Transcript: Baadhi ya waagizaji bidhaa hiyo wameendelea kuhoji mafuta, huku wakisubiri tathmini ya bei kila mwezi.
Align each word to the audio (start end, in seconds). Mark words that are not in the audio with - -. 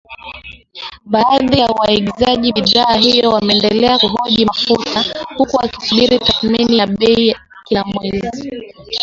Baadhi 1.05 1.59
ya 1.59 1.67
waagizaji 1.67 2.53
bidhaa 2.53 2.93
hiyo 2.93 3.31
wameendelea 3.31 3.99
kuhoji 3.99 4.45
mafuta, 4.45 5.05
huku 5.37 5.57
wakisubiri 5.57 6.19
tathmini 6.19 6.77
ya 6.77 6.87
bei 6.87 7.35
kila 7.65 7.83
mwezi. 7.83 8.51